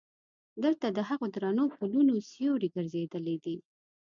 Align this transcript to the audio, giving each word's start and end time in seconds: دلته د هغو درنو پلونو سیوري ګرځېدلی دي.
دلته 0.63 0.85
د 0.91 0.99
هغو 1.09 1.25
درنو 1.35 1.65
پلونو 1.77 2.13
سیوري 2.31 2.69
ګرځېدلی 2.75 3.35
دي. 3.43 3.57